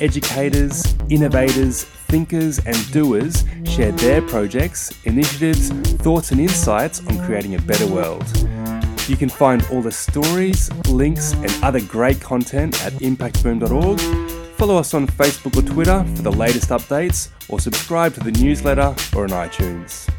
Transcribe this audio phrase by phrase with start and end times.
[0.00, 5.70] educators, innovators, thinkers, and doers share their projects, initiatives,
[6.02, 8.24] thoughts, and insights on creating a better world.
[9.08, 14.00] You can find all the stories, links, and other great content at impactboom.org.
[14.56, 18.94] Follow us on Facebook or Twitter for the latest updates, or subscribe to the newsletter
[19.14, 20.10] or on iTunes.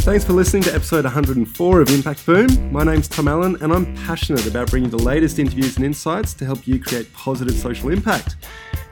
[0.00, 2.72] Thanks for listening to episode 104 of Impact Boom.
[2.72, 6.46] My name's Tom Allen, and I'm passionate about bringing the latest interviews and insights to
[6.46, 8.36] help you create positive social impact.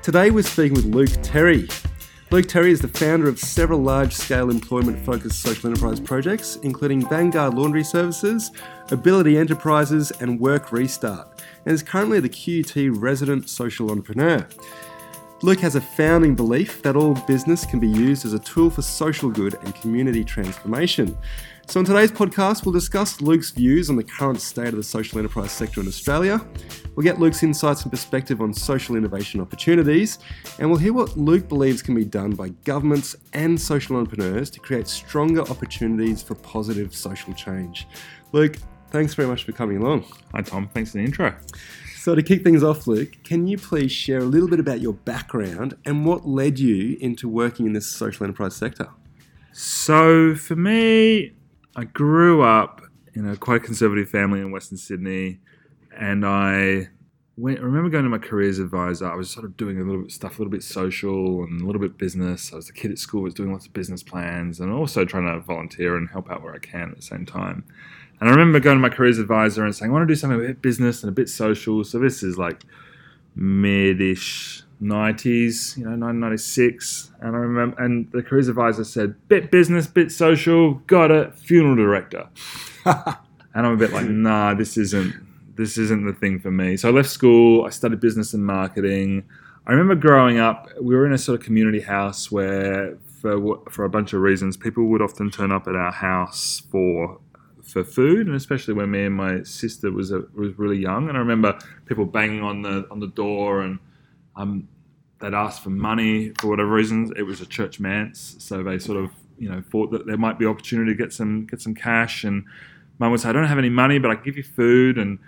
[0.02, 1.68] Today, we're speaking with Luke Terry.
[2.30, 7.06] Luke Terry is the founder of several large scale employment focused social enterprise projects, including
[7.08, 8.52] Vanguard Laundry Services,
[8.90, 14.46] Ability Enterprises, and Work Restart, and is currently the QUT resident social entrepreneur.
[15.42, 18.82] Luke has a founding belief that all business can be used as a tool for
[18.82, 21.18] social good and community transformation.
[21.68, 25.18] So, in today's podcast, we'll discuss Luke's views on the current state of the social
[25.18, 26.40] enterprise sector in Australia.
[26.96, 30.18] We'll get Luke's insights and perspective on social innovation opportunities,
[30.58, 34.60] and we'll hear what Luke believes can be done by governments and social entrepreneurs to
[34.60, 37.86] create stronger opportunities for positive social change.
[38.32, 38.56] Luke,
[38.90, 40.06] thanks very much for coming along.
[40.32, 40.70] Hi, Tom.
[40.72, 41.36] Thanks for the intro.
[41.98, 44.94] So, to kick things off, Luke, can you please share a little bit about your
[44.94, 48.88] background and what led you into working in this social enterprise sector?
[49.52, 51.34] So, for me,
[51.78, 52.82] I grew up
[53.14, 55.38] in a quite conservative family in Western Sydney,
[55.96, 56.88] and I
[57.36, 59.06] went, I remember going to my careers advisor.
[59.08, 61.64] I was sort of doing a little bit stuff, a little bit social and a
[61.64, 62.52] little bit business.
[62.52, 65.32] I was a kid at school, was doing lots of business plans, and also trying
[65.32, 67.62] to volunteer and help out where I can at the same time.
[68.18, 70.40] And I remember going to my careers advisor and saying, I want to do something
[70.40, 71.84] a bit business and a bit social.
[71.84, 72.64] So this is like
[73.36, 77.10] mid-ish 90s, you know, 1996.
[77.20, 81.76] And I remember, and the careers advisor said, bit business, bit social, got it, funeral
[81.76, 82.28] director.
[82.84, 83.16] and
[83.54, 85.14] I'm a bit like, nah, this isn't,
[85.56, 86.76] this isn't the thing for me.
[86.76, 89.24] So I left school, I studied business and marketing.
[89.66, 93.84] I remember growing up, we were in a sort of community house where, for, for
[93.84, 97.20] a bunch of reasons, people would often turn up at our house for
[97.68, 101.08] for food, and especially when me and my sister was a, was really young.
[101.08, 103.78] And I remember people banging on the on the door, and
[104.38, 104.68] um,
[105.20, 107.10] they'd ask for money for whatever reasons.
[107.16, 110.38] It was a church manse, so they sort of you know thought that there might
[110.38, 112.24] be opportunity to get some get some cash.
[112.24, 112.44] And
[112.98, 115.18] mum would say, "I don't have any money, but I can give you food." And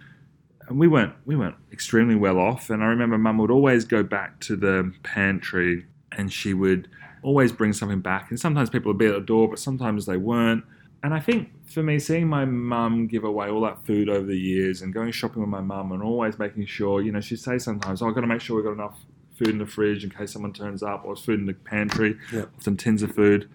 [0.69, 2.71] and we weren't we weren't extremely well off.
[2.71, 6.89] And I remember mum would always go back to the pantry, and she would
[7.23, 8.31] always bring something back.
[8.31, 10.65] And sometimes people would be at the door, but sometimes they weren't
[11.03, 14.39] and I think for me, seeing my mum give away all that food over the
[14.39, 17.59] years and going shopping with my mum and always making sure, you know, she'd say
[17.59, 18.99] sometimes, oh, I've got to make sure we've got enough
[19.39, 22.19] food in the fridge in case someone turns up or food in the pantry,
[22.59, 23.49] often tins of food.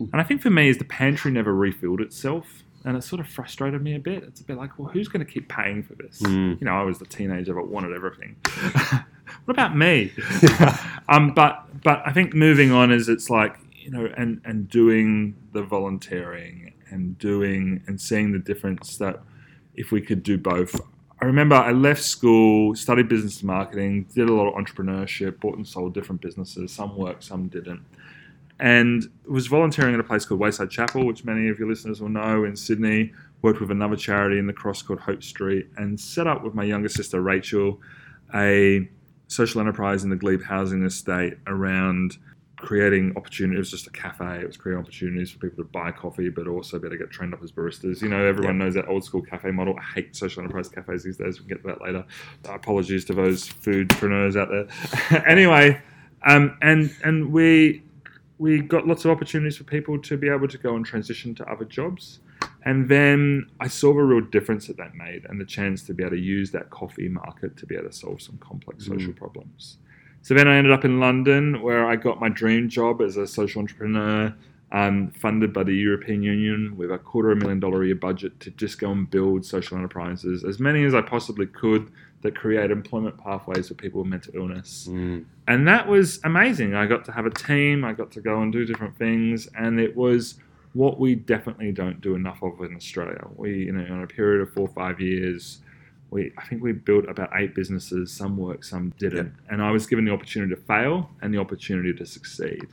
[0.00, 2.64] And I think for me is the pantry never refilled itself.
[2.84, 4.22] And it sort of frustrated me a bit.
[4.22, 6.22] It's a bit like, well, who's going to keep paying for this?
[6.22, 6.60] Mm.
[6.60, 8.36] You know, I was the teenager that wanted everything.
[9.44, 10.12] what about me?
[11.08, 15.34] um, but but I think moving on is it's like you know, and and doing
[15.52, 19.20] the volunteering and doing and seeing the difference that
[19.74, 20.80] if we could do both.
[21.20, 25.66] I remember I left school, studied business marketing, did a lot of entrepreneurship, bought and
[25.66, 26.72] sold different businesses.
[26.72, 27.80] Some worked, some didn't.
[28.60, 32.08] And was volunteering at a place called Wayside Chapel, which many of your listeners will
[32.08, 33.12] know in Sydney.
[33.42, 36.64] Worked with another charity in the cross called Hope Street and set up with my
[36.64, 37.80] younger sister Rachel
[38.34, 38.88] a
[39.28, 42.18] social enterprise in the Glebe housing estate around
[42.60, 43.56] creating opportunities.
[43.56, 44.40] It was just a cafe.
[44.40, 47.10] It was creating opportunities for people to buy coffee, but also be able to get
[47.10, 48.02] trained up as baristas.
[48.02, 49.76] You know, everyone knows that old school cafe model.
[49.78, 51.40] I hate social enterprise cafes these days.
[51.40, 52.04] We can get to that later.
[52.48, 55.24] Uh, apologies to those foodpreneurs out there.
[55.26, 55.80] anyway,
[56.26, 57.82] um, and and we
[58.38, 61.50] we got lots of opportunities for people to be able to go and transition to
[61.50, 62.20] other jobs.
[62.64, 66.04] And then I saw the real difference that that made and the chance to be
[66.04, 68.98] able to use that coffee market to be able to solve some complex mm.
[68.98, 69.78] social problems.
[70.28, 73.26] So then I ended up in London where I got my dream job as a
[73.26, 74.34] social entrepreneur,
[74.72, 77.94] um, funded by the European Union with a quarter of a million dollar a year
[77.94, 81.90] budget to just go and build social enterprises, as many as I possibly could
[82.20, 84.86] that create employment pathways for people with mental illness.
[84.90, 85.24] Mm.
[85.46, 86.74] And that was amazing.
[86.74, 89.80] I got to have a team, I got to go and do different things, and
[89.80, 90.34] it was
[90.74, 93.26] what we definitely don't do enough of in Australia.
[93.34, 95.62] We, you know, in a period of four or five years,
[96.10, 98.12] we I think we built about eight businesses.
[98.12, 99.26] Some worked, some didn't.
[99.26, 99.34] Yep.
[99.50, 102.66] And I was given the opportunity to fail and the opportunity to succeed.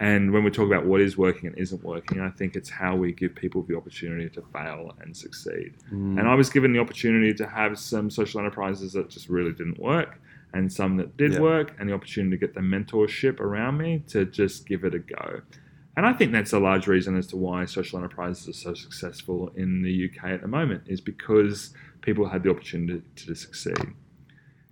[0.00, 2.96] And when we talk about what is working and isn't working, I think it's how
[2.96, 5.74] we give people the opportunity to fail and succeed.
[5.92, 6.18] Mm.
[6.18, 9.78] And I was given the opportunity to have some social enterprises that just really didn't
[9.78, 10.20] work
[10.52, 11.40] and some that did Yeah.
[11.40, 15.00] work, and the opportunity to get the mentorship around me to just give it a
[15.00, 15.40] go.
[15.96, 19.52] And I think that's a large reason as to why social enterprises are so successful
[19.56, 21.72] in the UK at the moment, is because
[22.04, 23.94] people had the opportunity to succeed.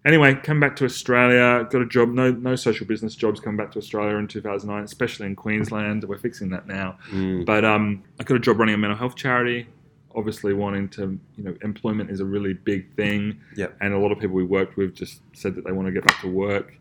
[0.05, 1.67] Anyway, come back to Australia.
[1.71, 2.11] Got a job.
[2.11, 6.05] No, no social business jobs come back to Australia in 2009, especially in Queensland.
[6.05, 6.99] We're fixing that now.
[7.11, 7.47] Mm.
[7.47, 9.69] But um, I got a job running a mental health charity.
[10.15, 13.41] Obviously, wanting to, you know, employment is a really big thing.
[13.57, 13.77] Yep.
[13.81, 16.05] And a lot of people we worked with just said that they want to get
[16.05, 16.75] back to work.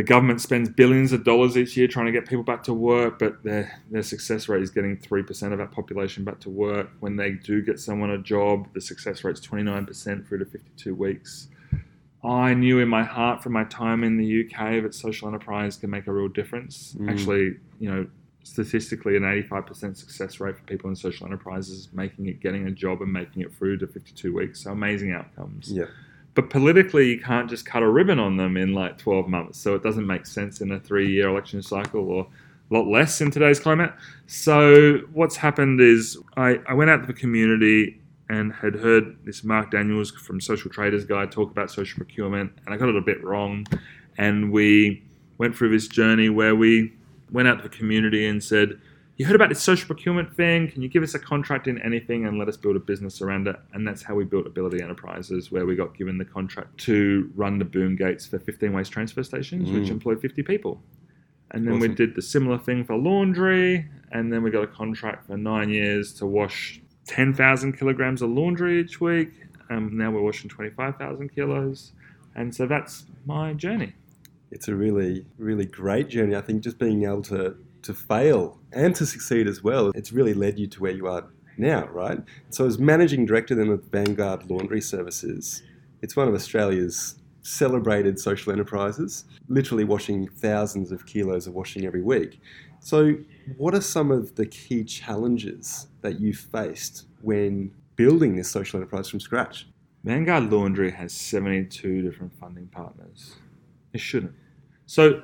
[0.00, 3.18] The government spends billions of dollars each year trying to get people back to work,
[3.18, 6.88] but their their success rate is getting three percent of that population back to work.
[7.00, 10.38] When they do get someone a job, the success rate is twenty nine percent through
[10.38, 11.48] to fifty two weeks.
[12.24, 15.90] I knew in my heart from my time in the UK that social enterprise can
[15.90, 16.96] make a real difference.
[16.98, 17.10] Mm.
[17.10, 18.06] Actually, you know,
[18.42, 23.02] statistically, an 85% success rate for people in social enterprises, making it, getting a job
[23.02, 24.64] and making it through to 52 weeks.
[24.64, 25.70] So amazing outcomes.
[25.70, 25.84] Yeah.
[26.40, 29.58] But politically, you can't just cut a ribbon on them in like 12 months.
[29.58, 32.26] So it doesn't make sense in a three year election cycle or
[32.70, 33.92] a lot less in today's climate.
[34.26, 38.00] So what's happened is I, I went out to the community
[38.30, 42.74] and had heard this Mark Daniels from Social Traders guy talk about social procurement, and
[42.74, 43.66] I got it a bit wrong.
[44.16, 45.02] And we
[45.36, 46.94] went through this journey where we
[47.30, 48.80] went out to the community and said,
[49.20, 50.70] You heard about this social procurement thing?
[50.70, 53.48] Can you give us a contract in anything and let us build a business around
[53.48, 53.56] it?
[53.74, 57.58] And that's how we built Ability Enterprises, where we got given the contract to run
[57.58, 59.90] the boom gates for 15 waste transfer stations, which Mm.
[59.90, 60.82] employ 50 people.
[61.50, 65.26] And then we did the similar thing for laundry, and then we got a contract
[65.26, 69.32] for nine years to wash 10,000 kilograms of laundry each week.
[69.68, 71.92] Um, now we're washing 25,000 kilos.
[72.34, 73.92] And so that's my journey.
[74.50, 76.34] It's a really, really great journey.
[76.34, 80.34] I think just being able to, to fail and to succeed as well, it's really
[80.34, 82.18] led you to where you are now, right?
[82.50, 85.62] So, as managing director then of Vanguard Laundry Services,
[86.02, 92.02] it's one of Australia's celebrated social enterprises, literally washing thousands of kilos of washing every
[92.02, 92.40] week.
[92.80, 93.14] So,
[93.56, 99.08] what are some of the key challenges that you faced when building this social enterprise
[99.08, 99.66] from scratch?
[100.02, 103.34] Vanguard Laundry has 72 different funding partners.
[103.92, 104.32] It shouldn't.
[104.86, 105.22] So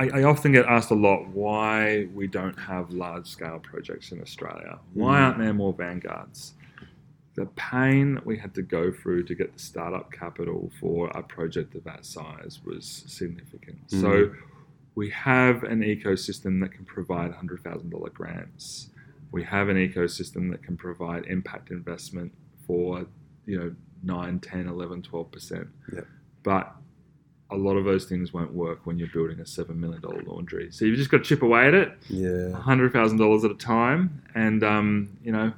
[0.00, 4.20] I, I often get asked a lot why we don't have large scale projects in
[4.20, 4.78] Australia.
[4.94, 5.22] Why Mm.
[5.22, 6.54] aren't there more Vanguards?
[7.34, 11.22] The pain that we had to go through to get the startup capital for a
[11.22, 13.86] project of that size was significant.
[13.88, 14.00] Mm.
[14.00, 14.34] So
[14.94, 18.90] we have an ecosystem that can provide $100,000 grants.
[19.32, 22.32] We have an ecosystem that can provide impact investment
[22.66, 23.06] for,
[23.46, 25.68] you know, 9, 10, 11, 12%.
[25.92, 26.06] Yep.
[26.42, 26.74] But
[27.50, 30.68] a lot of those things won't work when you're building a $7 million laundry.
[30.70, 32.52] So you've just got to chip away at it, Yeah.
[32.54, 35.52] $100,000 at a time, and, um, you know,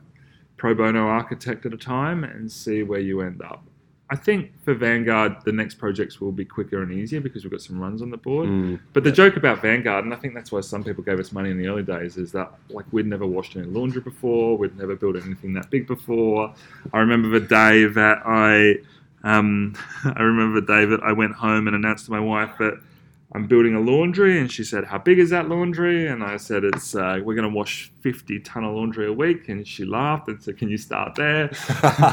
[0.57, 3.65] pro bono architect at a time and see where you end up.
[4.11, 7.63] I think for Vanguard, the next projects will be quicker and easier because we've got
[7.63, 8.47] some runs on the board.
[8.47, 8.79] Mm.
[8.93, 11.51] But the joke about Vanguard, and I think that's why some people gave us money
[11.51, 14.97] in the early days, is that like we'd never washed any laundry before, we'd never
[14.97, 16.53] built anything that big before.
[16.93, 18.81] I remember the day that I,
[19.23, 19.75] um,
[20.05, 22.81] I remember David, I went home and announced to my wife that
[23.35, 26.65] I'm building a laundry, and she said, "How big is that laundry?" And I said,
[26.65, 30.29] "It's uh, we're going to wash 50 ton of laundry a week." And she laughed
[30.29, 31.51] and said, "Can you start there?"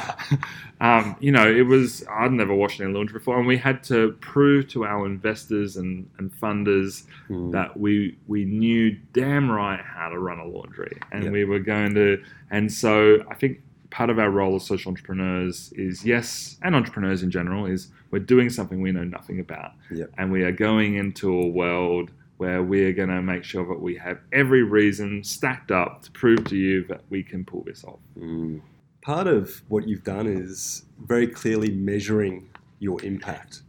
[0.81, 4.13] um, you know, it was I'd never washed any laundry before, and we had to
[4.21, 7.51] prove to our investors and, and funders Mm.
[7.51, 11.29] that we we knew damn right how to run a laundry, and Yeah.
[11.31, 12.23] we were going to.
[12.49, 17.23] And so I think part of our role as social entrepreneurs is yes, and entrepreneurs
[17.23, 20.05] in general is we're doing something we know nothing about, Yeah.
[20.17, 23.95] and we are going into a world where we're going to make sure that we
[23.97, 27.99] have every reason stacked up to prove to you that we can pull this off.
[28.17, 28.61] Mm.
[29.01, 32.47] Part of what you've done is very clearly measuring
[32.79, 33.63] your impact.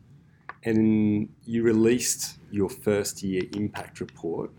[0.64, 4.50] And you released your first year impact report,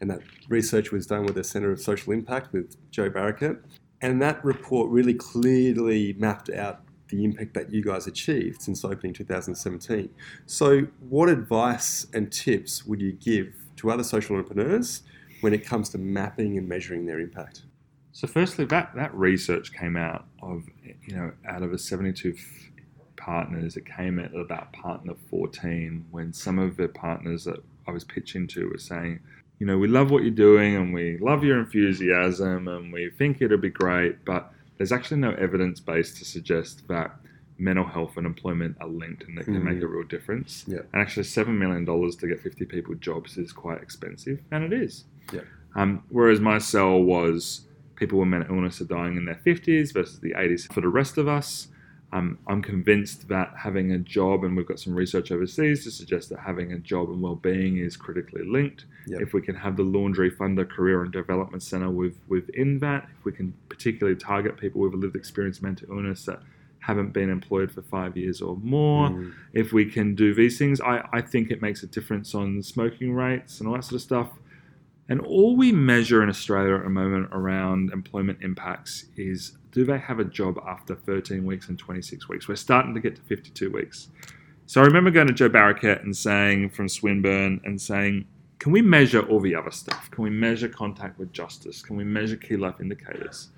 [0.00, 3.58] and that research was done with the Centre of Social Impact with Jo Barraket.
[4.04, 9.14] And that report really clearly mapped out the impact that you guys achieved since opening
[9.14, 10.10] 2017.
[10.44, 15.04] So, what advice and tips would you give to other social entrepreneurs
[15.40, 17.62] when it comes to mapping and measuring their impact?
[18.12, 22.70] So, firstly, that, that research came out of, you know, out of the 72 f-
[23.16, 28.04] partners, it came at about partner 14 when some of the partners that I was
[28.04, 29.20] pitching to were saying,
[29.58, 33.40] you know, we love what you're doing and we love your enthusiasm and we think
[33.40, 37.14] it'll be great, but there's actually no evidence base to suggest that
[37.56, 39.62] mental health and employment are linked and they can Mhm.
[39.62, 40.64] make a real difference.
[40.66, 40.80] Yeah.
[40.92, 45.04] And actually, $7 million to get 50 people jobs is quite expensive, and it is.
[45.32, 45.42] Yeah.
[45.76, 50.18] Um, whereas my cell was people with mental illness are dying in their 50s versus
[50.18, 51.68] the 80s for the rest of us.
[52.14, 56.28] Um, I'm convinced that having a job, and we've got some research overseas to suggest
[56.30, 58.84] that having a job and well-being is critically linked.
[59.08, 59.20] Yep.
[59.20, 63.24] If we can have the Laundry Funder Career and Development Centre with within that, if
[63.24, 66.40] we can particularly target people with a lived experience of mental illness that
[66.78, 69.32] haven't been employed for five years or more, Mm.
[69.52, 73.12] if we can do these things, I, I think it makes a difference on smoking
[73.12, 74.28] rates and all that sort of stuff.
[75.08, 79.98] And all we measure in Australia at the moment around employment impacts is do they
[79.98, 82.46] have a job after 13 weeks and 26 weeks?
[82.46, 84.08] We're starting to get to 52 weeks.
[84.66, 88.24] So I remember going to Jo Barraket and saying from Swinburne and saying,
[88.60, 90.08] can we measure all the other stuff?
[90.12, 91.82] Can we measure contact with justice?
[91.82, 93.48] Can we measure key life indicators?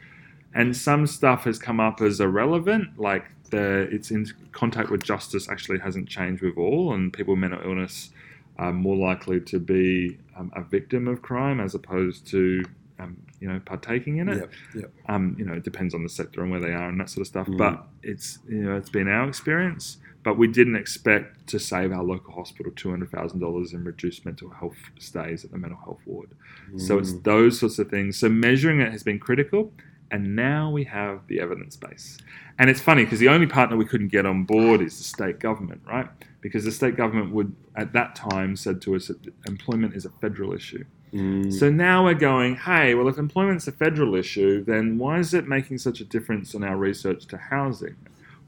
[0.54, 5.50] And some stuff has come up as irrelevant, like the it's in contact with justice
[5.50, 8.10] actually hasn't changed with all, and people with mental illness
[8.58, 12.64] are more likely to be um, a victim of crime as opposed to
[12.98, 14.38] um, you know partaking in it.
[14.38, 14.52] Yep.
[14.74, 14.92] Yep.
[15.08, 17.22] Um, you know, it depends on the sector and where they are and that sort
[17.22, 17.46] of stuff.
[17.46, 17.58] Mm.
[17.58, 19.98] But it's you know it's been our experience.
[20.22, 24.24] But we didn't expect to save our local hospital two hundred thousand dollars in reduced
[24.24, 26.30] mental health stays at the mental health ward.
[26.78, 27.22] So it's Mm.
[27.22, 28.16] those sorts of things.
[28.18, 29.72] So measuring it has been critical,
[30.10, 32.18] and now we have the evidence base.
[32.58, 35.38] And it's funny because the only partner we couldn't get on board is the state
[35.38, 36.08] government, right?
[36.40, 40.10] Because the state government would, at that time, said to us that employment is a
[40.20, 40.84] federal issue.
[41.16, 41.52] Mm.
[41.52, 45.46] So now we're going, hey, well, if employment's a federal issue, then why is it
[45.48, 47.96] making such a difference in our research to housing?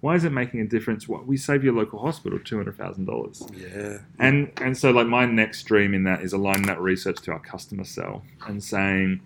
[0.01, 1.09] Why is it making a difference?
[1.09, 3.43] What we save your local hospital two hundred thousand dollars.
[3.57, 3.99] yeah.
[4.21, 7.41] And and so like my next dream in that is aligning that research to our
[7.41, 9.21] customer cell and saying,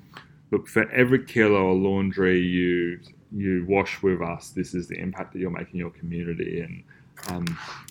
[0.51, 3.01] look, for every kilo of laundry you
[3.35, 6.83] you wash with us, this is the impact that you're making your community, and
[7.29, 7.45] um,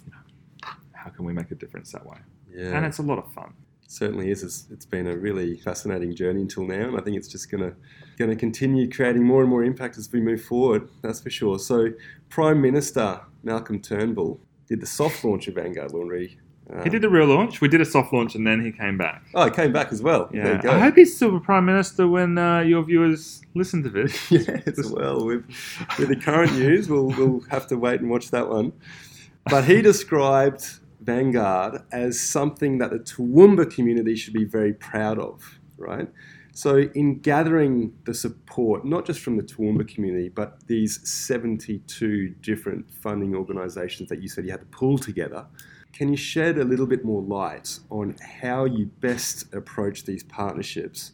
[0.06, 2.18] you know, how can we make a difference that way?
[2.52, 2.76] Yeah.
[2.78, 3.54] And it's a lot of fun.
[3.92, 4.42] Certainly is.
[4.44, 7.74] It's, it's been a really fascinating journey until now, and I think it's just gonna
[8.18, 10.90] gonna continue creating more and more impact as we move forward.
[11.02, 11.60] That's for sure.
[11.60, 11.90] So,
[12.30, 16.40] Prime Minister Malcolm Turnbull did the soft launch of Vanguard Laundry.
[16.72, 17.60] Um, He did the real launch.
[17.60, 19.24] We did a soft launch, and then he came back.
[19.36, 20.30] Oh, he came back as well.
[20.32, 20.72] There Yeah, you go.
[20.72, 24.32] I hope he's still the prime minister when uh, your viewers listen to this.
[24.32, 25.44] yes, well, with,
[26.00, 28.72] with the current news, we'll, we'll have to wait and watch that one.
[29.50, 35.60] But he described Vanguard as something that the Toowoomba community should be very proud of,
[35.78, 36.08] right?
[36.54, 42.92] So, in gathering the support, not just from the Toowoomba community, but these 72 different
[42.94, 45.46] funding organisations that you said you had to pull together,
[45.94, 51.14] can you shed a little bit more light on how you best approach these partnerships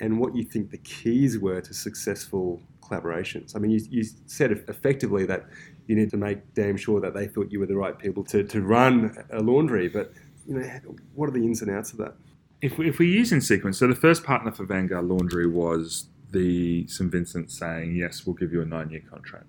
[0.00, 3.54] and what you think the keys were to successful collaborations.
[3.54, 5.46] I mean, you, you said effectively that
[5.88, 8.44] you need to make damn sure that they thought you were the right people to,
[8.44, 10.12] to run a laundry, but
[10.46, 10.80] you know,
[11.14, 12.14] what are the ins and outs of that?
[12.60, 16.06] If we, if we use in sequence, so the first partner for Vanguard Laundry was
[16.30, 19.46] the St Vincent saying, yes, we'll give you a nine year contract.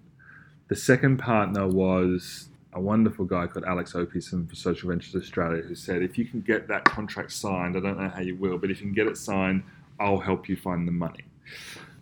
[0.69, 5.75] The second partner was a wonderful guy called Alex Opie from Social Ventures Australia who
[5.75, 8.69] said, if you can get that contract signed, I don't know how you will, but
[8.69, 9.63] if you can get it signed,
[9.99, 11.25] I'll help you find the money.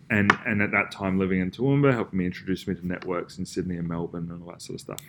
[0.09, 3.45] And, and at that time, living in Toowoomba, helping me introduce me to networks in
[3.45, 5.01] Sydney and Melbourne and all that sort of stuff.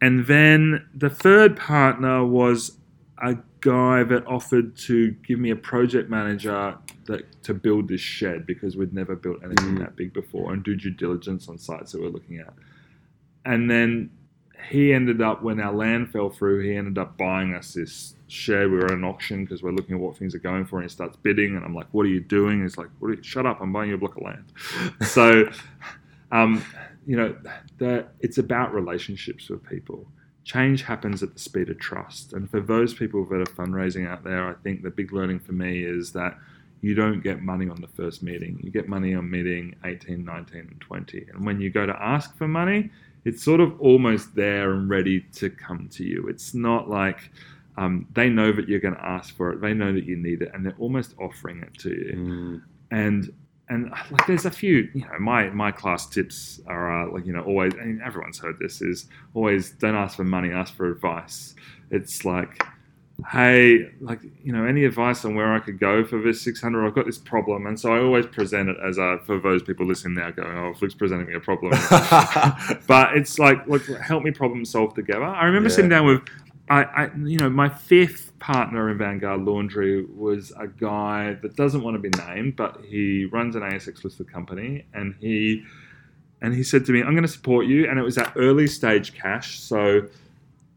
[0.00, 2.78] And then the third partner was
[3.22, 8.46] a guy that offered to give me a project manager that to build this shed
[8.46, 9.78] because we'd never built anything Mm.
[9.78, 12.52] that big before and do due diligence on sites that we're looking at.
[13.44, 14.10] And then
[14.68, 18.68] he ended up when our land fell through, he ended up buying us this share.
[18.68, 20.84] We were at an auction because we're looking at what things are going for, and
[20.84, 23.22] he starts bidding, and I'm like, "What are you doing?" He's like, what are you,
[23.22, 23.60] "Shut up!
[23.60, 24.44] I'm buying you a block of land."
[25.06, 25.48] so,
[26.32, 26.64] um,
[27.06, 27.36] you know,
[28.20, 30.06] it's about relationships with people
[30.46, 32.32] change happens at the speed of trust.
[32.32, 35.52] And for those people that are fundraising out there, I think the big learning for
[35.52, 36.38] me is that
[36.82, 38.60] you don't get money on the first meeting.
[38.62, 41.26] You get money on meeting 18, 19, and 20.
[41.32, 42.90] And when you go to ask for money,
[43.26, 46.28] it's sort of almost there and ready to come to you.
[46.28, 47.20] It's not like
[47.76, 50.40] um, they know that you're going to ask for it, they know that you need
[50.42, 52.62] it, and they're almost offering it to you Mm.
[53.02, 53.20] and
[53.68, 57.32] and like there's a few you know my my class tips are uh, like you
[57.32, 60.86] know always I mean, everyone's heard this is always don't ask for money ask for
[60.96, 61.54] advice
[61.90, 62.62] it's like
[63.32, 66.94] hey like you know any advice on where I could go for this 600 I've
[66.94, 67.66] got this problem.
[67.66, 70.74] And so I always present it as a for those people listening now going oh
[70.74, 71.72] Flick's presenting me a problem.
[72.86, 75.24] But it's like look help me problem solve together.
[75.24, 75.74] I remember Yeah.
[75.76, 76.22] sitting down with
[76.68, 81.80] I, I, you know, my fifth partner in Vanguard Laundry was a guy that doesn't
[81.82, 85.62] want to be named, but he runs an ASX listed company, and he,
[86.42, 88.66] and he said to me, "I'm going to support you," and it was at early
[88.66, 90.08] stage cash, so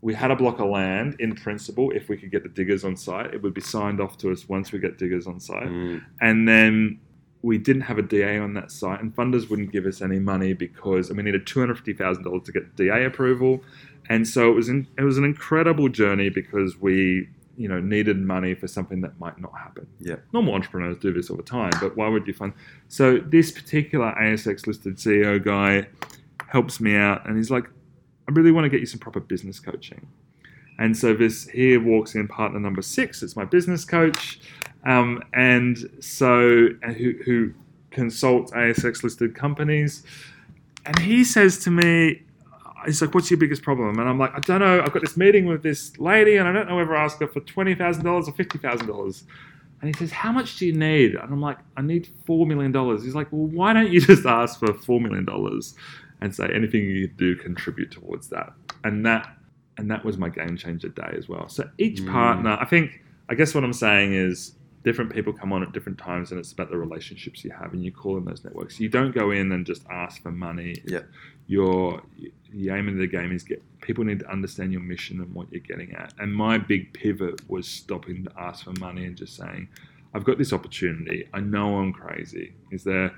[0.02, 1.92] we had a block of land in principle.
[1.92, 4.48] If we could get the diggers on site, it would be signed off to us
[4.48, 5.68] once we get diggers on site.
[5.68, 6.04] Mm.
[6.22, 7.00] And then
[7.42, 10.54] we didn't have a DA on that site, and funders wouldn't give us any money
[10.54, 13.62] because and we needed two hundred fifty thousand dollars to get DA approval.
[14.10, 18.18] And so it was in, it was an incredible journey because we you know needed
[18.18, 19.88] money for something that might not happen.
[20.00, 20.16] Yeah.
[20.34, 22.54] Normal entrepreneurs do this all the time, but why would you fund?
[22.88, 25.88] So this particular ASX listed CEO guy
[26.48, 27.70] helps me out, and he's like,
[28.30, 30.08] I really want to get you some proper business coaching.
[30.78, 33.24] And so this here walks in partner number six.
[33.24, 34.40] It's my business coach,
[34.86, 37.54] um, and so who, who
[37.90, 40.04] consults ASX listed companies.
[40.86, 42.22] And he says to me,
[42.86, 44.82] he's like, "What's your biggest problem?" And I'm like, "I don't know.
[44.82, 47.28] I've got this meeting with this lady, and I don't know whether I ask her
[47.28, 49.24] for twenty thousand dollars or fifty thousand dollars."
[49.82, 52.72] And he says, "How much do you need?" And I'm like, "I need four million
[52.72, 55.76] dollars." He's like, "Well, why don't you just ask for four million dollars
[56.22, 59.36] and say anything you do contribute towards that?" And that
[59.78, 61.48] and that was my game changer day as well.
[61.48, 62.12] So each Mm.
[62.12, 65.98] partner, I think, I guess what I'm saying is different people come on at different
[65.98, 68.78] times, and it's about the relationships you have, and you call in those networks.
[68.82, 70.76] You don't go in and just ask for money.
[70.86, 71.04] Yeah.
[71.48, 72.02] Your
[72.52, 75.48] the aim of the game is get people need to understand your mission and what
[75.52, 76.14] you're getting at.
[76.20, 79.70] And my big pivot was stopping to ask for money and just saying,
[80.14, 81.28] I've got this opportunity.
[81.34, 82.54] I know I'm crazy.
[82.72, 83.14] Is there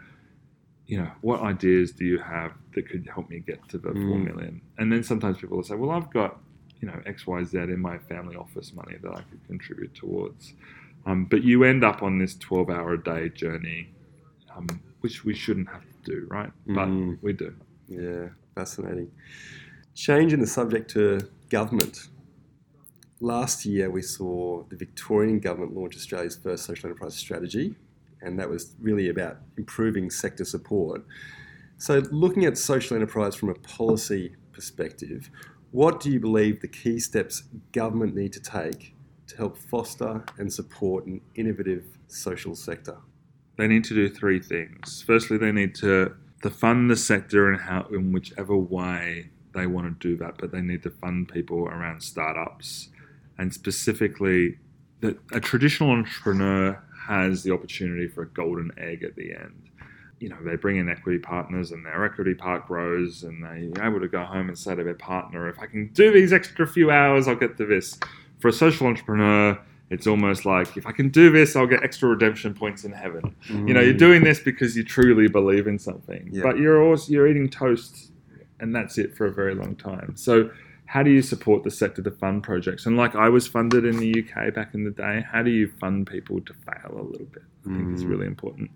[0.91, 4.17] you know, what ideas do you have that could help me get to the four
[4.19, 4.25] Mm.
[4.25, 4.61] million?
[4.77, 6.37] And then sometimes people will say, well, I've got,
[6.81, 10.53] you know, X, Y, Z in my family office money that I could contribute towards.
[11.05, 13.87] Um, but you end up on this 12 hour a day journey,
[14.53, 14.67] um,
[14.99, 16.51] which we shouldn't have to do, right?
[16.67, 17.19] But Mm.
[17.21, 17.55] we do.
[17.87, 19.09] Yeah, fascinating.
[19.95, 21.19] Changing the subject to
[21.49, 22.09] government.
[23.21, 27.75] Last year, we saw the Victorian government launch Australia's first social enterprise strategy,
[28.21, 31.05] and that was really about improving sector support.
[31.77, 35.29] So, looking at social enterprise from a policy perspective,
[35.71, 38.95] what do you believe the key steps government need to take
[39.27, 42.97] to help foster and support an innovative social sector?
[43.57, 45.03] They need to do three things.
[45.05, 49.99] Firstly, they need to, to fund the sector in how in whichever way they want
[49.99, 52.89] to do that, but they need to fund people around startups
[53.37, 54.57] and specifically
[55.01, 56.81] that a traditional entrepreneur
[57.11, 59.69] has the opportunity for a golden egg at the end.
[60.19, 63.99] You know, they bring in equity partners and their equity part grows and they're able
[63.99, 66.89] to go home and say to their partner, if I can do these extra few
[66.89, 67.99] hours, I'll get to this.
[68.39, 72.07] For a social entrepreneur, it's almost like if I can do this, I'll get extra
[72.07, 73.35] redemption points in heaven.
[73.49, 73.99] You know, you're mm.
[73.99, 76.43] doing this because you truly believe in something, Yeah.
[76.43, 78.11] but you're also you're eating toast,
[78.61, 80.13] and that's it for a very long time.
[80.15, 80.49] So,
[80.93, 82.85] how do you support the sector to fund projects?
[82.85, 85.71] And like I was funded in the UK back in the day, how do you
[85.79, 87.43] fund people to fail a little bit?
[87.65, 88.09] I think it's Mm.
[88.09, 88.71] really important.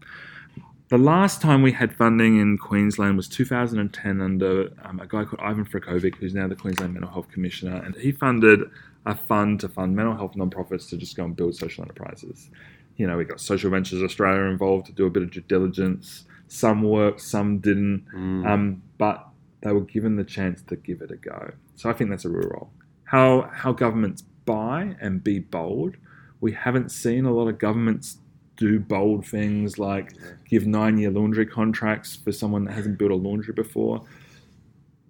[0.88, 5.42] The last time we had funding in Queensland was 2010 under um, a guy called
[5.42, 8.62] Ivan Frkovic, who's now the Queensland Mental Health Commissioner, and he funded
[9.06, 12.50] a fund to fund mental health nonprofits to just go and build social enterprises.
[12.98, 16.26] You know, we got Social Ventures Australia involved to do a bit of due diligence.
[16.48, 18.46] Some worked, some didn't, Mm.
[18.48, 19.28] um, but
[19.66, 21.52] they were given the chance to give it a go.
[21.76, 22.70] So I think that's a real role.
[23.06, 25.96] How how governments buy and be bold.
[26.40, 28.20] We haven't seen a lot of governments
[28.58, 30.14] do bold things like
[30.48, 34.04] give nine year laundry contracts for someone that hasn't built a laundry before.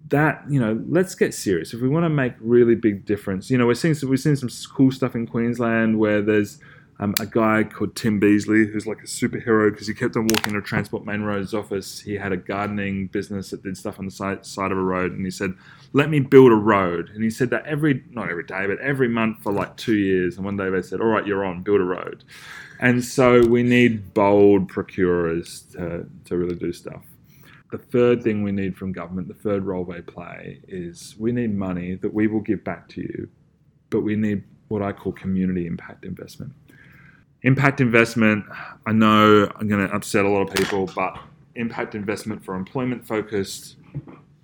[0.08, 1.74] That you know, let's get serious.
[1.74, 4.36] If we want to make really big difference, you know, we're seeing some, we've seen
[4.36, 6.60] some cool stuff in Queensland where there's
[6.98, 10.54] um, a guy called Tim Beasley who's like a superhero because he kept on walking
[10.54, 12.00] to Transport Main Road's office.
[12.00, 15.12] He had a gardening business that did stuff on the side, side of a road,
[15.12, 15.54] and he said,
[15.92, 19.08] "Let me build a road." And he said that every not every day, but every
[19.08, 20.36] month for like two years.
[20.36, 22.24] And one day they said, "All right, you're on, build a road."
[22.80, 27.02] And so we need bold procurers to, to really do stuff.
[27.72, 31.54] The third thing we need from government, the third role they play, is we need
[31.54, 33.28] money that we will give back to you,
[33.90, 36.52] but we need what I call community impact investment.
[37.42, 38.44] Impact investment,
[38.86, 41.18] I know I'm going to upset a lot of people, but
[41.54, 43.76] impact investment for employment focused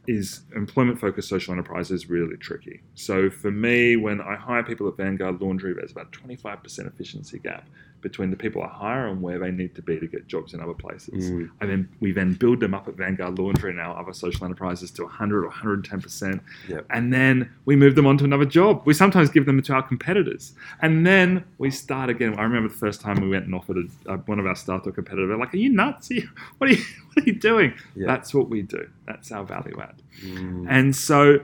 [0.09, 2.83] is employment focused social enterprise is really tricky.
[2.95, 7.69] So for me, when I hire people at Vanguard Laundry, there's about 25% efficiency gap
[8.03, 10.61] between the people I hire and where they need to be to get jobs in
[10.61, 11.31] other places.
[11.31, 11.51] Mm.
[11.61, 14.91] And then we then build them up at Vanguard Laundry and our other social enterprises
[14.93, 16.41] to 100 or 110%.
[16.69, 16.87] Yep.
[16.91, 18.83] And then we move them on to another job.
[18.85, 20.53] We sometimes give them to our competitors.
[20.83, 22.35] And then we start again.
[22.39, 24.91] I remember the first time we went and offered a, one of our staff to
[24.91, 25.27] a competitor.
[25.29, 26.11] They're like, Are you nuts?
[26.11, 26.83] Are you- What, are you,
[27.15, 27.73] what are you doing?
[27.95, 28.07] Yeah.
[28.09, 28.89] That's what we do.
[29.07, 30.03] That's our value add.
[30.25, 30.67] Mm.
[30.69, 31.39] And so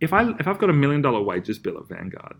[0.00, 2.34] if I if I've got a million dollar wages bill at Vanguard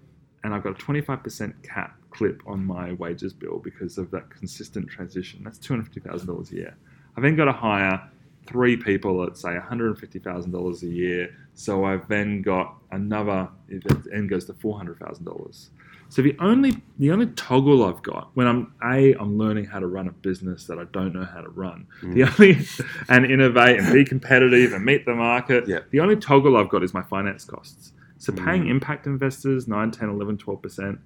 [0.45, 4.89] and I've got a 25% cap clip on my wages bill because of that consistent
[4.89, 6.77] transition, that's $250,000 a year.
[7.17, 8.09] I then got to hire
[8.47, 11.37] three people at say $150,000 a year.
[11.55, 15.71] So I've then got another, it then goes to $400,000.
[16.09, 19.87] So the only the only toggle I've got when I'm a I'm learning how to
[19.87, 21.87] run a business that I don't know how to run.
[22.03, 22.13] Mm.
[22.13, 22.67] The only
[23.09, 25.67] and innovate and be competitive and meet the market.
[25.67, 25.79] Yeah.
[25.89, 27.95] The only toggle I've got is my finance costs.
[28.23, 28.71] So paying Mm.
[28.71, 30.99] impact investors 9, 10, 11, 12%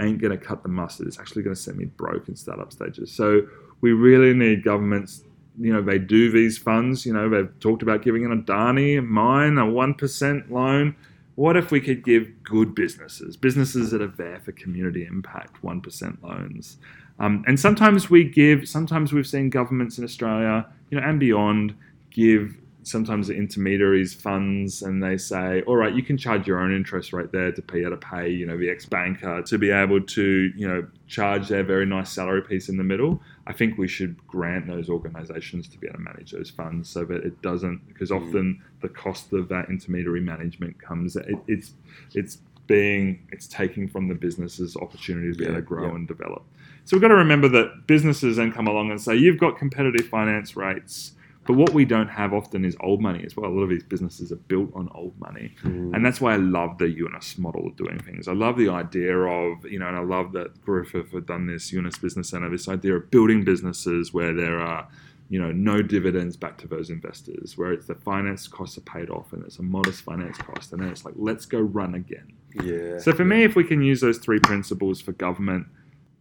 [0.00, 1.06] ain't going to cut the mustard.
[1.06, 3.12] It's actually going to send me broke in startup stages.
[3.12, 3.42] So
[3.82, 5.22] we really need governments.
[5.60, 7.06] You know, they do these funds.
[7.06, 10.96] You know, they've talked about giving an Adani, mine, a one percent loan.
[11.36, 15.80] What if we could give good businesses, businesses that are there for community impact, one
[15.80, 16.78] percent loans?
[17.20, 18.68] Um, and sometimes we give.
[18.68, 21.74] Sometimes we've seen governments in Australia, you know, and beyond,
[22.10, 26.72] give sometimes the intermediaries funds and they say, all right, you can charge your own
[26.72, 30.00] interest rate there to be able to pay, you know, the ex-banker to be able
[30.00, 33.20] to, you know, charge their very nice salary piece in the middle.
[33.48, 37.04] I think we should grant those organizations to be able to manage those funds so
[37.06, 38.16] that it doesn't, because Mm.
[38.20, 41.72] often the cost of that intermediary management comes, it, it's,
[42.14, 45.94] it's being, it's taking from the businesses opportunity to be able to grow yeah.
[45.96, 46.44] and develop.
[46.84, 50.06] So we've got to remember that businesses then come along and say, you've got competitive
[50.06, 51.14] finance rates.
[51.46, 53.50] But what we don't have often is old money as well.
[53.50, 55.54] A lot of these businesses are built on old money.
[55.62, 55.94] Mm.
[55.94, 58.28] And that's why I love the Yunus model of doing things.
[58.28, 61.72] I love the idea of, you know, and I love that Griffith had done this,
[61.72, 64.88] Yunus Business Center, this idea of building businesses where there are,
[65.28, 69.10] you know, no dividends back to those investors, where it's the finance costs are paid
[69.10, 70.72] off and it's a modest finance cost.
[70.72, 72.32] And then it's like, let's go run again.
[72.62, 72.98] yeah.
[72.98, 75.66] So for me, if we can use those three principles for government,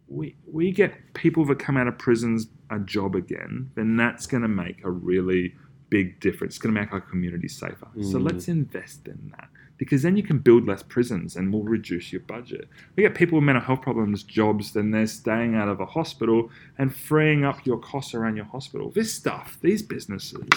[0.08, 4.44] we we get people that come out of prisons a job again, then that's going
[4.44, 5.56] to make a really
[5.90, 6.56] big difference.
[6.56, 7.88] It's going to make our community safer.
[8.02, 8.24] So Mm.
[8.32, 12.22] let's invest in that because then you can build less prisons and we'll reduce your
[12.22, 12.68] budget.
[12.96, 16.50] We get people with mental health problems jobs, then they're staying out of a hospital
[16.78, 18.90] and freeing up your costs around your hospital.
[18.92, 20.48] This stuff, these businesses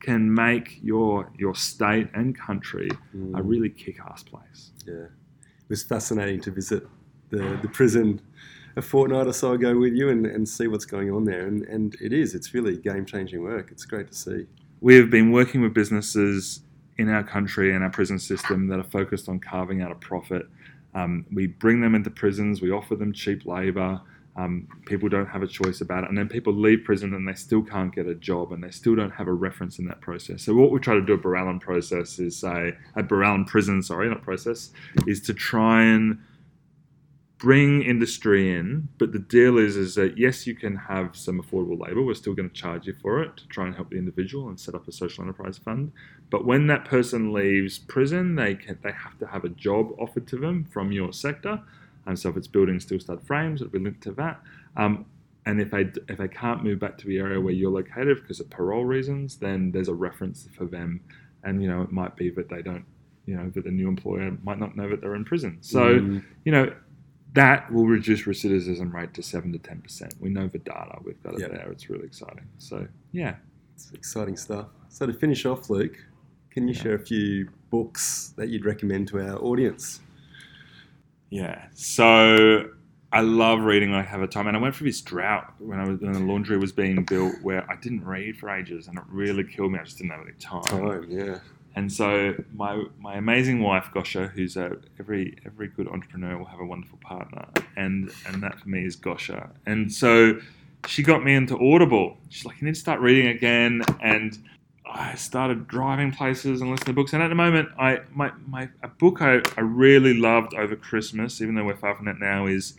[0.00, 3.40] can make your your state and country a Mm.
[3.44, 4.72] really kick-ass place.
[4.86, 6.86] Yeah, it was fascinating to visit
[7.30, 8.20] the, the prison
[8.76, 11.46] a fortnight or so ago with you and, and see what's going on there.
[11.46, 13.70] And, and it is, it's really game changing work.
[13.70, 14.46] It's great to see.
[14.82, 16.60] we have been working with businesses
[16.98, 20.46] in our country and our prison system that are focused on carving out a profit.
[20.94, 24.00] Um, we bring them into prisons, we offer them cheap labour.
[24.34, 27.34] Um, people don't have a choice about it, and then people leave prison and they
[27.34, 30.42] still can't get a job, and they still don't have a reference in that process.
[30.42, 34.08] So what we try to do at Borallon Process is say at Borallon Prison, sorry,
[34.08, 34.70] not process,
[35.06, 36.18] is to try and
[37.42, 41.76] bring industry in, but the deal is is that yes, you can have some affordable
[41.84, 42.00] labour.
[42.00, 44.58] We're still going to charge you for it to try and help the individual and
[44.58, 45.90] set up a social enterprise fund.
[46.30, 50.28] But when that person leaves prison, they can they have to have a job offered
[50.28, 51.60] to them from your sector.
[52.06, 54.40] And so if it's building steel stud frames, it'll be linked to that.
[54.76, 55.04] Um,
[55.44, 58.38] and if they if they can't move back to the area where you're located because
[58.38, 61.00] of parole reasons, then there's a reference for them.
[61.42, 62.84] And you know it might be that they don't,
[63.26, 65.58] you know, that the new employer might not know that they're in prison.
[65.60, 66.22] So Mm.
[66.44, 66.72] you know,
[67.34, 70.14] that will reduce recidivism rate to seven to ten percent.
[70.20, 70.98] We know the data.
[71.04, 71.50] We've got it Yep.
[71.52, 71.70] there.
[71.72, 72.44] It's really exciting.
[72.58, 73.36] So yeah,
[73.74, 74.66] it's exciting stuff.
[74.88, 75.96] So to finish off, Luke,
[76.50, 76.82] can you Yeah.
[76.82, 80.00] share a few books that you'd recommend to our audience?
[81.30, 81.66] yeah.
[81.74, 82.70] So
[83.12, 83.94] I love reading.
[83.94, 86.20] I have a time, and I went through this drought when I was when the
[86.20, 89.78] laundry was being built, where I didn't read for ages, and it really killed me.
[89.78, 90.62] I just didn't have any time.
[90.64, 91.38] Time, yeah.
[91.74, 96.60] And so my my amazing wife Gosha, who's a every every good entrepreneur will have
[96.60, 99.50] a wonderful partner, and and that for me is Gosha.
[99.66, 100.38] And so
[100.86, 102.16] she got me into Audible.
[102.28, 104.36] She's like, you need to start reading again, and
[104.84, 107.12] I started driving places and listening to books.
[107.12, 111.40] And at the moment, I my my a book I, I really loved over Christmas,
[111.40, 112.74] even though we're far from it now, is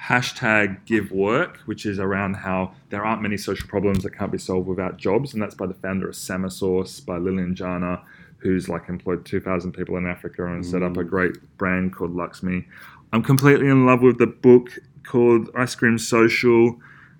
[0.00, 4.38] hashtag give work, which is around how there aren't many social problems that can't be
[4.38, 8.00] solved without jobs, and that's by the founder of Samasource, by Lillian Janah,
[8.40, 12.64] who's like employed 2,000 people in Africa and set up a great brand called LXMI.
[13.12, 16.78] I'm completely in love with the book called Ice Cream Social,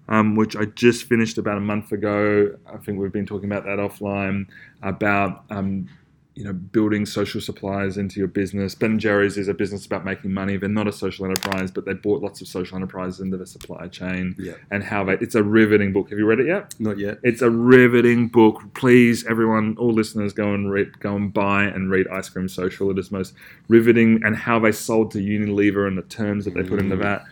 [0.09, 2.57] um, which I just finished about a month ago.
[2.67, 4.47] I think we've been talking about that offline
[4.83, 5.89] about um,
[6.37, 8.75] you know building social supplies into your business.
[8.75, 10.57] Ben and Jerry's is a business about making money.
[10.57, 13.89] They're not a social enterprise, but they bought lots of social enterprises into the supply
[13.89, 14.53] chain Yeah.
[14.71, 15.15] and how they.
[15.15, 16.09] It's a riveting book.
[16.11, 16.75] Have you read it yet?
[16.79, 17.19] Not yet.
[17.23, 18.63] It's a riveting book.
[18.75, 22.91] Please, everyone, all listeners, go and read, go and buy and read Ice Cream Social.
[22.91, 23.35] It is most
[23.69, 27.03] riveting, and how they sold to Unilever and the terms that they put into Mm.
[27.03, 27.25] that.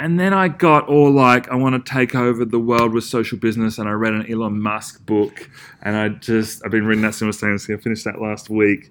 [0.00, 3.38] And then I got all like, I want to take over the world with social
[3.38, 5.48] business, and I read an Elon Musk book,
[5.82, 7.74] and I just I've been reading that simultaneously.
[7.74, 8.90] I finished that last week,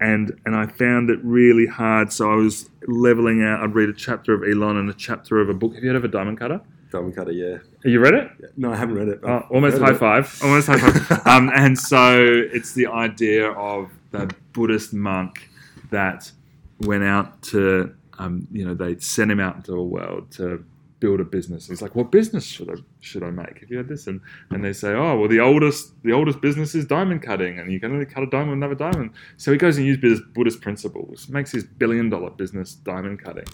[0.00, 2.12] and and I found it really hard.
[2.12, 3.62] So I was leveling out.
[3.62, 5.74] I'd read a chapter of Elon and a chapter of a book.
[5.74, 6.60] Have you heard of a diamond cutter?
[6.90, 7.58] Diamond Cutter, yeah.
[7.84, 8.30] Have you read it?
[8.40, 8.46] yeah.
[8.56, 9.20] No, I haven't read it.
[9.22, 9.98] Oh, almost high it.
[9.98, 10.38] five.
[10.42, 11.26] Almost high five.
[11.26, 15.50] um, and so it's the idea of the Buddhist monk
[15.90, 16.32] that
[16.80, 20.64] went out to, um, you know, they sent him out into the world to
[21.00, 21.68] build a business.
[21.68, 24.06] He's like, "What business should I should I make?" Have you heard this?
[24.06, 27.72] And and they say, "Oh, well, the oldest the oldest business is diamond cutting, and
[27.72, 30.60] you can only cut a diamond with another diamond." So he goes and uses Buddhist,
[30.60, 33.46] principles, makes his billion dollar business diamond cutting,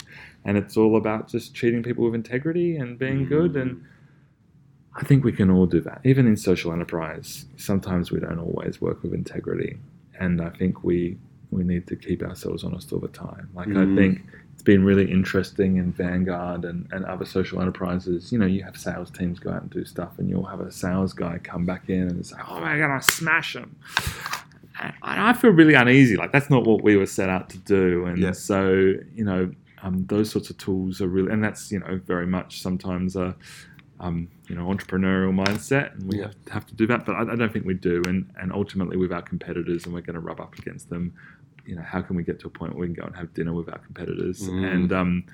[0.43, 3.83] and it's all about just treating people with integrity and being good and
[4.97, 5.99] I think we can all do that.
[6.05, 9.77] Even in social enterprise, sometimes we don't always work with integrity,
[10.19, 11.17] and I think we
[11.51, 13.49] we need to keep ourselves honest all the time.
[13.53, 13.93] Like Mm.
[13.93, 14.21] I think
[14.65, 18.31] been really interesting in Vanguard and, and other social enterprises.
[18.31, 20.71] You know, you have sales teams go out and do stuff, and you'll have a
[20.71, 23.75] sales guy come back in and say, "Oh my god, I smash them."
[24.81, 26.17] And I feel really uneasy.
[26.17, 28.31] Like that's not what we were set out to do, and Yeah.
[28.33, 29.51] so you know,
[29.81, 33.35] um, those sorts of tools are really, and that's you know very much sometimes a
[34.01, 36.25] um, you know entrepreneurial mindset, and we Yeah.
[36.25, 37.05] have, have to do that.
[37.05, 40.01] But I, I don't think we do, and and ultimately with our competitors, and we're
[40.01, 41.13] going to rub up against them.
[41.65, 43.33] You know, how can we get to a point where we can go and have
[43.33, 44.47] dinner with our competitors?
[44.47, 44.73] Mm.
[44.73, 45.25] And um,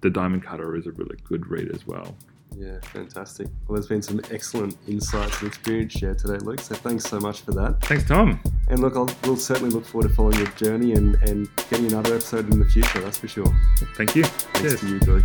[0.00, 2.16] the Diamond Cutter is a really good read as well.
[2.56, 3.48] Yeah, fantastic.
[3.66, 6.60] Well, there's been some excellent insights and experience shared today, Luke.
[6.60, 7.80] So thanks so much for that.
[7.82, 8.40] Thanks, Tom.
[8.68, 12.14] And look, I'll, we'll certainly look forward to following your journey and, and getting another
[12.14, 13.00] episode in the future.
[13.00, 13.52] That's for sure.
[13.96, 14.24] Thank you.
[14.24, 14.80] Thanks Cheers.
[14.80, 15.24] to you, Luke.